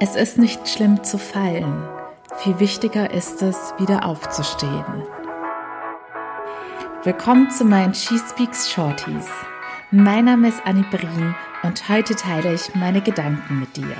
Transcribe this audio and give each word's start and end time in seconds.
Es 0.00 0.14
ist 0.14 0.38
nicht 0.38 0.68
schlimm 0.68 1.02
zu 1.02 1.18
fallen. 1.18 1.82
Viel 2.36 2.60
wichtiger 2.60 3.10
ist 3.12 3.42
es, 3.42 3.74
wieder 3.78 4.06
aufzustehen. 4.06 4.84
Willkommen 7.02 7.50
zu 7.50 7.64
meinen 7.64 7.94
She 7.94 8.16
Speaks 8.16 8.70
Shorties. 8.70 9.26
Mein 9.90 10.26
Name 10.26 10.50
ist 10.50 10.60
Annie 10.64 10.84
Brien 10.88 11.34
und 11.64 11.88
heute 11.88 12.14
teile 12.14 12.54
ich 12.54 12.72
meine 12.76 13.00
Gedanken 13.00 13.58
mit 13.58 13.76
dir. 13.76 13.96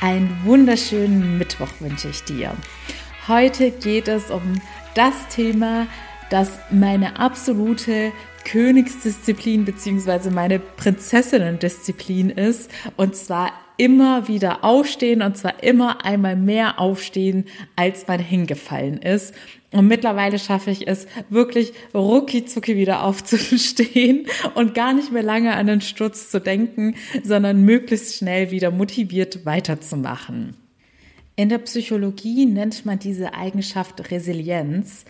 Einen 0.00 0.40
wunderschönen 0.44 1.36
Mittwoch 1.36 1.80
wünsche 1.80 2.10
ich 2.10 2.22
dir. 2.22 2.52
Heute 3.26 3.72
geht 3.72 4.06
es 4.06 4.30
um 4.30 4.62
das 4.94 5.14
Thema, 5.34 5.88
das 6.30 6.60
meine 6.70 7.18
absolute 7.18 8.12
Königsdisziplin 8.44 9.64
bzw. 9.64 10.30
meine 10.30 10.60
Prinzessinnendisziplin 10.60 12.30
ist. 12.30 12.70
Und 12.96 13.16
zwar 13.16 13.50
immer 13.82 14.28
wieder 14.28 14.62
aufstehen 14.62 15.22
und 15.22 15.36
zwar 15.36 15.60
immer 15.64 16.04
einmal 16.04 16.36
mehr 16.36 16.78
aufstehen, 16.78 17.46
als 17.74 18.06
man 18.06 18.20
hingefallen 18.20 18.98
ist. 18.98 19.34
Und 19.72 19.88
mittlerweile 19.88 20.38
schaffe 20.38 20.70
ich 20.70 20.86
es 20.86 21.08
wirklich 21.30 21.72
rucki 21.92 22.44
zucki 22.44 22.76
wieder 22.76 23.02
aufzustehen 23.02 24.28
und 24.54 24.76
gar 24.76 24.92
nicht 24.92 25.10
mehr 25.10 25.24
lange 25.24 25.56
an 25.56 25.66
den 25.66 25.80
Sturz 25.80 26.30
zu 26.30 26.40
denken, 26.40 26.94
sondern 27.24 27.64
möglichst 27.64 28.14
schnell 28.14 28.52
wieder 28.52 28.70
motiviert 28.70 29.44
weiterzumachen. 29.46 30.54
In 31.34 31.48
der 31.48 31.58
Psychologie 31.58 32.46
nennt 32.46 32.86
man 32.86 33.00
diese 33.00 33.34
Eigenschaft 33.34 34.12
Resilienz. 34.12 35.06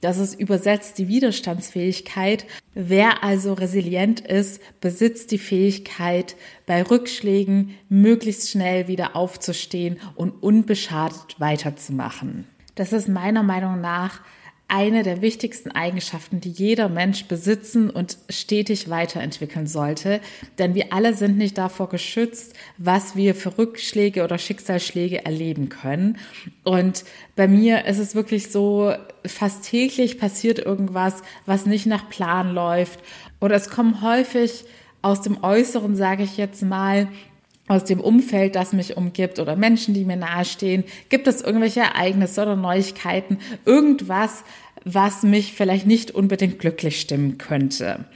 Das 0.00 0.18
ist 0.18 0.38
übersetzt 0.40 0.96
die 0.98 1.08
Widerstandsfähigkeit. 1.08 2.46
Wer 2.74 3.22
also 3.22 3.52
resilient 3.52 4.20
ist, 4.20 4.62
besitzt 4.80 5.30
die 5.30 5.38
Fähigkeit, 5.38 6.36
bei 6.66 6.82
Rückschlägen 6.82 7.76
möglichst 7.88 8.50
schnell 8.50 8.88
wieder 8.88 9.14
aufzustehen 9.14 9.98
und 10.14 10.42
unbeschadet 10.42 11.36
weiterzumachen. 11.38 12.46
Das 12.76 12.94
ist 12.94 13.08
meiner 13.08 13.42
Meinung 13.42 13.80
nach 13.80 14.20
eine 14.70 15.02
der 15.02 15.20
wichtigsten 15.20 15.70
Eigenschaften, 15.72 16.40
die 16.40 16.50
jeder 16.50 16.88
Mensch 16.88 17.24
besitzen 17.24 17.90
und 17.90 18.18
stetig 18.28 18.88
weiterentwickeln 18.88 19.66
sollte. 19.66 20.20
Denn 20.58 20.74
wir 20.74 20.92
alle 20.92 21.14
sind 21.14 21.36
nicht 21.36 21.58
davor 21.58 21.88
geschützt, 21.88 22.54
was 22.78 23.16
wir 23.16 23.34
für 23.34 23.58
Rückschläge 23.58 24.22
oder 24.22 24.38
Schicksalsschläge 24.38 25.24
erleben 25.24 25.68
können. 25.68 26.18
Und 26.62 27.04
bei 27.36 27.48
mir 27.48 27.84
ist 27.86 27.98
es 27.98 28.14
wirklich 28.14 28.50
so, 28.50 28.94
fast 29.26 29.64
täglich 29.64 30.18
passiert 30.18 30.58
irgendwas, 30.60 31.22
was 31.46 31.66
nicht 31.66 31.86
nach 31.86 32.08
Plan 32.08 32.54
läuft. 32.54 33.00
Oder 33.40 33.56
es 33.56 33.70
kommen 33.70 34.02
häufig 34.02 34.64
aus 35.02 35.22
dem 35.22 35.42
Äußeren, 35.42 35.96
sage 35.96 36.22
ich 36.22 36.36
jetzt 36.36 36.62
mal, 36.62 37.08
aus 37.70 37.84
dem 37.84 38.00
Umfeld, 38.00 38.56
das 38.56 38.72
mich 38.72 38.96
umgibt 38.96 39.38
oder 39.38 39.54
Menschen, 39.54 39.94
die 39.94 40.04
mir 40.04 40.16
nahestehen? 40.16 40.82
Gibt 41.08 41.28
es 41.28 41.40
irgendwelche 41.40 41.80
Ereignisse 41.80 42.42
oder 42.42 42.56
Neuigkeiten? 42.56 43.38
Irgendwas, 43.64 44.42
was 44.84 45.22
mich 45.22 45.52
vielleicht 45.52 45.86
nicht 45.86 46.10
unbedingt 46.10 46.58
glücklich 46.58 47.00
stimmen 47.00 47.38
könnte. 47.38 48.06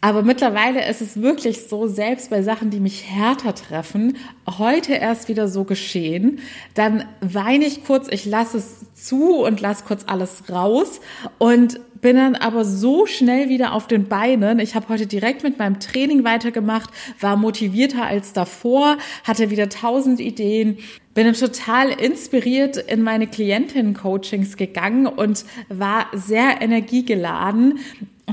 Aber 0.00 0.22
mittlerweile 0.22 0.88
ist 0.88 1.02
es 1.02 1.20
wirklich 1.20 1.68
so, 1.68 1.86
selbst 1.86 2.30
bei 2.30 2.42
Sachen, 2.42 2.70
die 2.70 2.80
mich 2.80 3.04
härter 3.06 3.54
treffen, 3.54 4.16
heute 4.58 4.94
erst 4.94 5.28
wieder 5.28 5.46
so 5.46 5.64
geschehen, 5.64 6.40
dann 6.74 7.04
weine 7.20 7.66
ich 7.66 7.84
kurz, 7.84 8.08
ich 8.10 8.24
lasse 8.24 8.58
es 8.58 8.92
zu 8.94 9.36
und 9.36 9.60
lasse 9.60 9.84
kurz 9.84 10.04
alles 10.06 10.50
raus 10.50 11.00
und 11.38 11.78
bin 12.00 12.16
dann 12.16 12.34
aber 12.34 12.64
so 12.64 13.06
schnell 13.06 13.48
wieder 13.48 13.72
auf 13.72 13.86
den 13.86 14.08
Beinen. 14.08 14.58
Ich 14.58 14.74
habe 14.74 14.88
heute 14.88 15.06
direkt 15.06 15.42
mit 15.42 15.58
meinem 15.58 15.80
Training 15.80 16.24
weitergemacht, 16.24 16.90
war 17.20 17.36
motivierter 17.36 18.06
als 18.06 18.32
davor, 18.32 18.98
hatte 19.24 19.50
wieder 19.50 19.68
tausend 19.68 20.20
Ideen, 20.20 20.78
bin 21.14 21.32
total 21.34 21.90
inspiriert 21.90 22.76
in 22.76 23.02
meine 23.02 23.26
Klientinnen-Coachings 23.26 24.56
gegangen 24.56 25.06
und 25.06 25.44
war 25.68 26.06
sehr 26.12 26.60
energiegeladen 26.60 27.78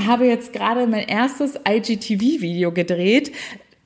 habe 0.06 0.26
jetzt 0.26 0.54
gerade 0.54 0.86
mein 0.86 1.08
erstes 1.08 1.60
IGTV-Video 1.68 2.72
gedreht. 2.72 3.32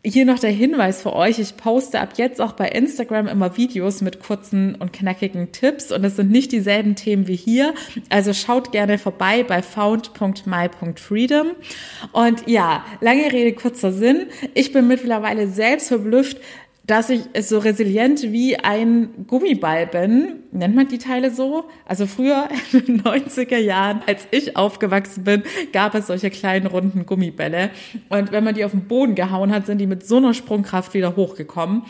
Hier 0.04 0.26
noch 0.26 0.40
der 0.40 0.50
Hinweis 0.50 1.04
für 1.04 1.14
euch. 1.14 1.38
Ich 1.38 1.58
poste 1.58 2.00
ab 2.00 2.14
jetzt 2.18 2.42
auch 2.42 2.54
bei 2.54 2.70
Instagram 2.70 3.28
immer 3.28 3.56
Videos 3.56 4.02
mit 4.02 4.20
kurzen 4.20 4.74
und 4.74 4.92
knackigen 4.92 5.52
Tipps 5.52 5.92
und 5.92 6.04
es 6.04 6.16
sind 6.16 6.32
nicht 6.32 6.52
dieselben 6.52 6.96
Themen 6.96 7.28
wie 7.28 7.36
hier. 7.36 7.76
Also 8.10 8.34
schaut 8.34 8.72
gerne 8.72 8.98
vorbei 8.98 9.44
bei 9.44 9.62
found.my.freedom. 9.62 11.52
Und 12.14 12.48
ja, 12.48 12.84
lange 13.00 13.32
Rede, 13.32 13.54
kurzer 13.54 13.94
Sinn. 13.94 14.26
Ich 14.56 14.74
bin 14.74 14.88
mittlerweile 14.88 15.48
selbst 15.48 15.90
verblüfft, 15.90 16.38
dass 16.92 17.10
ich 17.10 17.22
so 17.40 17.60
resilient 17.60 18.22
wie 18.34 18.58
ein 18.58 19.26
Gummiball 19.26 19.88
bin. 19.88 20.44
Nennt 20.52 20.76
man 20.76 20.90
die 20.90 20.98
Teile 20.98 21.32
so? 21.32 21.64
Also 21.86 22.06
früher 22.06 22.50
in 22.74 22.86
den 22.86 23.02
90er 23.02 23.56
Jahren, 23.56 24.02
als 24.08 24.28
ich 24.32 24.58
aufgewachsen 24.58 25.24
bin, 25.24 25.44
gab 25.72 25.96
es 25.96 26.08
solche 26.08 26.30
kleinen 26.30 26.68
runden 26.68 27.06
Gummibälle. 27.06 27.70
Und 28.10 28.34
wenn 28.34 28.44
man 28.44 28.56
die 28.56 28.66
auf 28.66 28.72
den 28.72 28.90
Boden 28.90 29.16
gehauen 29.16 29.54
hat, 29.54 29.68
sind 29.68 29.78
die 29.78 29.88
mit 29.88 30.06
so 30.06 30.18
einer 30.18 30.34
Sprungkraft 30.34 30.94
wieder 30.94 31.16
hochgekommen. 31.16 31.84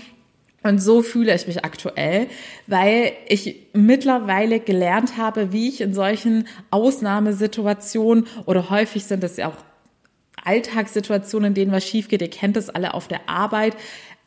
Und 0.61 0.77
so 0.77 1.01
fühle 1.01 1.33
ich 1.33 1.47
mich 1.47 1.65
aktuell, 1.65 2.27
weil 2.67 3.13
ich 3.27 3.69
mittlerweile 3.73 4.59
gelernt 4.59 5.17
habe, 5.17 5.51
wie 5.51 5.67
ich 5.67 5.81
in 5.81 5.95
solchen 5.95 6.47
Ausnahmesituationen 6.69 8.27
oder 8.45 8.69
häufig 8.69 9.05
sind 9.05 9.23
es 9.23 9.37
ja 9.37 9.47
auch 9.47 9.57
Alltagssituationen, 10.45 11.47
in 11.47 11.53
denen 11.55 11.71
was 11.71 11.87
schief 11.87 12.07
geht. 12.07 12.21
Ihr 12.21 12.29
kennt 12.29 12.55
das 12.55 12.69
alle 12.69 12.93
auf 12.93 13.07
der 13.07 13.27
Arbeit. 13.27 13.75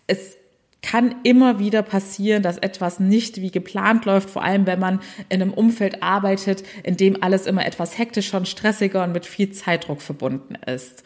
Es 0.08 0.36
kann 0.84 1.14
immer 1.22 1.58
wieder 1.58 1.82
passieren, 1.82 2.42
dass 2.42 2.58
etwas 2.58 3.00
nicht 3.00 3.40
wie 3.40 3.50
geplant 3.50 4.04
läuft, 4.04 4.28
vor 4.28 4.44
allem 4.44 4.66
wenn 4.66 4.78
man 4.78 5.00
in 5.30 5.40
einem 5.40 5.54
Umfeld 5.54 6.02
arbeitet, 6.02 6.62
in 6.82 6.98
dem 6.98 7.22
alles 7.22 7.46
immer 7.46 7.64
etwas 7.64 7.96
hektischer 7.96 8.36
und 8.36 8.46
stressiger 8.46 9.02
und 9.02 9.12
mit 9.12 9.24
viel 9.24 9.50
Zeitdruck 9.50 10.02
verbunden 10.02 10.56
ist. 10.66 11.02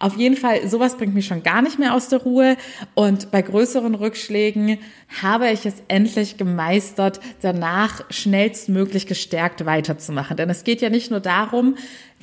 Auf 0.00 0.16
jeden 0.16 0.36
Fall, 0.36 0.66
sowas 0.68 0.96
bringt 0.96 1.14
mich 1.14 1.26
schon 1.26 1.44
gar 1.44 1.62
nicht 1.62 1.78
mehr 1.78 1.94
aus 1.94 2.08
der 2.08 2.22
Ruhe. 2.22 2.56
Und 2.94 3.30
bei 3.30 3.40
größeren 3.40 3.94
Rückschlägen 3.94 4.78
habe 5.22 5.48
ich 5.50 5.64
es 5.64 5.74
endlich 5.86 6.36
gemeistert, 6.36 7.20
danach 7.42 8.02
schnellstmöglich 8.10 9.06
gestärkt 9.06 9.64
weiterzumachen. 9.64 10.36
Denn 10.36 10.50
es 10.50 10.64
geht 10.64 10.80
ja 10.80 10.90
nicht 10.90 11.12
nur 11.12 11.20
darum, 11.20 11.76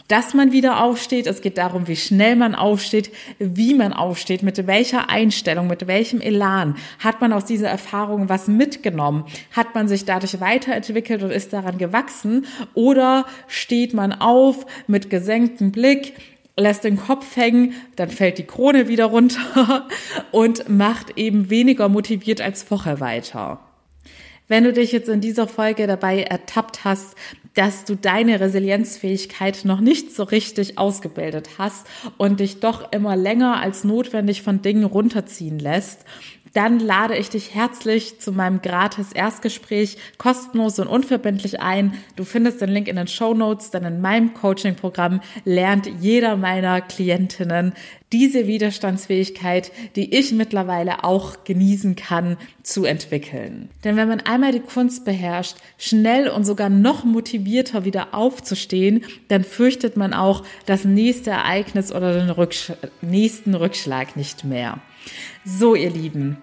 dass 0.09 0.34
man 0.34 0.52
wieder 0.52 0.84
aufsteht. 0.84 1.28
Es 1.28 1.42
geht 1.42 1.58
darum, 1.58 1.88
wie 1.88 1.96
schnell 1.96 2.36
man 2.36 2.56
aufsteht, 2.56 3.12
wie 3.38 3.74
man 3.74 3.94
aufsteht, 3.94 4.44
mit 4.44 4.68
welcher 4.68 5.09
Einstellung, 5.09 5.68
mit 5.68 5.88
welchem 5.88 6.20
Elan. 6.20 6.75
Hat 7.00 7.22
man 7.22 7.31
aus 7.31 7.46
dieser 7.46 7.70
Erfahrung 7.70 8.28
was 8.28 8.47
mitgenommen? 8.47 9.24
Hat 9.52 9.75
man 9.75 9.88
sich 9.88 10.03
dadurch 10.06 10.42
weiterentwickelt 10.42 11.24
und 11.24 11.31
ist 11.31 11.53
daran 11.53 11.78
gewachsen? 11.78 12.46
Oder 12.74 13.25
steht 13.47 13.94
man 13.94 14.12
auf 14.12 14.66
mit 14.88 15.09
gesenktem 15.09 15.72
Blick? 15.72 16.14
lässt 16.58 16.84
den 16.84 16.97
Kopf 16.97 17.38
hängen, 17.38 17.74
dann 17.96 18.09
fällt 18.09 18.38
die 18.38 18.44
Krone 18.44 18.90
wieder 18.90 19.06
runter 19.06 19.88
und 20.31 20.68
macht 20.68 21.18
eben 21.18 21.50
weniger 21.50 21.88
motiviert 21.88 22.41
als 22.41 22.64
vorher 22.64 23.00
weiter. 23.00 23.62
Wenn 24.50 24.64
du 24.64 24.74
dich 24.74 24.92
jetzt 24.92 25.10
in 25.10 25.22
dieser 25.22 25.48
Folge 25.48 25.86
dabei 25.86 26.24
ertappt 26.24 26.84
hast, 26.84 27.16
dass 27.54 27.86
du 27.86 27.96
deine 27.96 28.40
Resilienzfähigkeit 28.40 29.64
noch 29.64 29.80
nicht 29.80 30.16
so 30.16 30.24
richtig 30.24 30.80
ausgebildet 30.80 31.50
hast 31.60 31.86
und 32.18 32.40
dich 32.40 32.59
doch 32.59 32.92
immer 32.92 33.16
länger 33.16 33.62
als 33.62 33.84
notwendig 33.84 34.42
von 34.42 34.64
Dingen 34.64 34.86
runterziehen 34.86 35.59
lässt, 35.59 36.04
dann 36.54 36.80
lade 36.80 37.16
ich 37.16 37.30
dich 37.30 37.54
herzlich 37.54 38.20
zu 38.20 38.32
meinem 38.32 38.62
gratis 38.62 39.14
Erstgespräch 39.14 39.98
kostenlos 40.18 40.80
und 40.80 40.88
unverbindlich 40.88 41.62
ein. 41.62 41.94
Du 42.16 42.24
findest 42.24 42.59
den 42.62 42.70
Link 42.70 42.88
in 42.88 42.96
den 42.96 43.08
Show 43.08 43.36
Notes, 43.36 43.70
denn 43.70 43.84
in 43.84 44.02
meinem 44.02 44.34
Coaching-Programm 44.34 45.22
lernt 45.46 45.88
jeder 46.00 46.38
meiner 46.38 46.82
Klientinnen 46.82 47.74
diese 48.12 48.47
Widerstandsfähigkeit, 48.47 49.72
die 49.96 50.16
ich 50.16 50.31
mittlerweile 50.31 51.03
auch 51.03 51.44
genießen 51.44 51.96
kann, 51.96 52.38
zu 52.64 52.86
entwickeln. 52.86 53.70
Denn 53.84 53.97
wenn 53.97 54.08
man 54.08 54.22
einmal 54.22 54.52
die 54.52 54.59
Kunst 54.59 55.06
beherrscht, 55.06 55.58
schnell 55.78 56.29
und 56.29 56.44
sogar 56.44 56.70
noch 56.70 57.03
motivierter 57.03 57.85
wieder 57.85 58.14
aufzustehen, 58.14 59.03
dann 59.28 59.44
fürchtet 59.44 59.96
man 59.96 60.14
auch 60.14 60.44
das 60.66 60.85
nächste 60.85 61.32
Ereignis 61.32 61.91
oder 61.91 62.14
den 62.14 62.29
Rücksch 62.29 62.72
nächsten 63.02 63.53
Rückschlag 63.53 64.16
nicht 64.16 64.44
mehr. 64.44 64.79
So, 65.46 65.76
ihr 65.76 65.91
Lieben. 65.91 66.38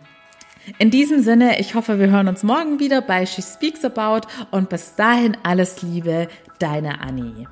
In 0.78 0.90
diesem 0.90 1.22
Sinne, 1.22 1.60
ich 1.60 1.74
hoffe, 1.74 1.98
wir 2.00 2.10
hören 2.10 2.28
uns 2.28 2.42
morgen 2.42 2.80
wieder 2.80 3.00
bei 3.00 3.24
She 3.24 3.42
Speaks 3.42 3.84
About 3.84 4.26
und 4.50 4.68
bis 4.68 4.96
dahin 4.96 5.36
alles 5.44 5.82
Liebe, 5.82 6.28
deine 6.58 7.00
Annie. 7.00 7.46